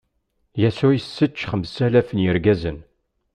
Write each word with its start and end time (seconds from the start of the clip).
Yasuɛ 0.61 0.91
issečč 0.97 1.37
xemsalaf 1.51 2.09
n 2.11 2.21
yirgazen. 2.23 2.79